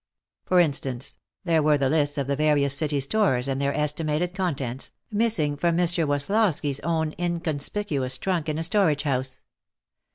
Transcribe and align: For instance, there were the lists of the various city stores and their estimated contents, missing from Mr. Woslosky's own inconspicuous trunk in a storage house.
For 0.45 0.59
instance, 0.59 1.19
there 1.43 1.61
were 1.61 1.77
the 1.77 1.87
lists 1.87 2.17
of 2.17 2.25
the 2.25 2.35
various 2.35 2.75
city 2.75 2.99
stores 3.01 3.47
and 3.47 3.61
their 3.61 3.71
estimated 3.77 4.33
contents, 4.33 4.91
missing 5.11 5.55
from 5.55 5.77
Mr. 5.77 6.07
Woslosky's 6.07 6.79
own 6.79 7.13
inconspicuous 7.19 8.17
trunk 8.17 8.49
in 8.49 8.57
a 8.57 8.63
storage 8.63 9.03
house. 9.03 9.41